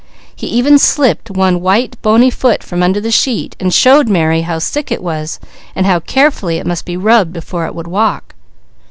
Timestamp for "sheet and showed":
3.11-4.09